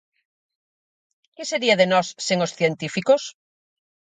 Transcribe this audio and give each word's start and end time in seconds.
¿Que 1.35 1.43
sería 1.51 1.79
de 1.81 1.87
nós 1.93 2.07
sen 2.25 2.39
os 2.45 2.53
científicos? 2.59 3.21